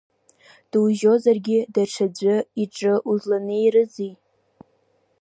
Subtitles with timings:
[0.71, 4.11] Дузыжьозаргьы даҽаӡәы иҿы узланеирызи?!